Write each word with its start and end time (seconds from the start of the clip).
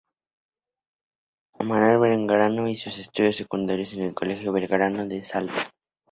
Manuel 1.63 1.99
Belgrano, 1.99 2.67
y 2.67 2.73
sus 2.73 2.97
estudios 2.97 3.35
secundarios 3.35 3.93
en 3.93 4.01
el 4.01 4.15
Colegio 4.15 4.51
Belgrano 4.51 5.05
de 5.05 5.21
Salta. 5.21 5.53